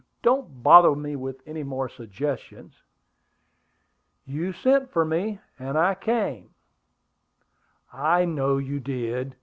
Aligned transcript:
Don't 0.23 0.61
bother 0.63 0.95
me 0.95 1.15
with 1.15 1.37
any 1.45 1.61
more 1.61 1.87
suggestions." 1.87 2.73
"You 4.25 4.51
sent 4.51 4.89
for 4.91 5.05
me, 5.05 5.39
and 5.59 5.77
I 5.77 5.93
came." 5.93 6.55
"I 7.93 8.25
know 8.25 8.57
you 8.57 8.79
did. 8.79 9.35